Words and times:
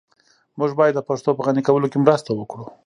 موږ 0.59 0.71
بايد 0.79 0.93
د 0.97 1.01
پښتو 1.09 1.29
په 1.37 1.41
غني 1.47 1.61
کولو 1.67 1.91
کي 1.91 1.97
مرسته 2.05 2.29
وکړو. 2.33 2.65